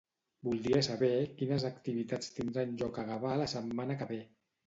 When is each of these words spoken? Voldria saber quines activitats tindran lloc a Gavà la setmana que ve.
Voldria 0.45 0.79
saber 0.87 1.09
quines 1.41 1.65
activitats 1.69 2.33
tindran 2.37 2.73
lloc 2.79 2.99
a 3.01 3.05
Gavà 3.11 3.35
la 3.43 3.51
setmana 3.55 4.01
que 4.01 4.09
ve. 4.15 4.19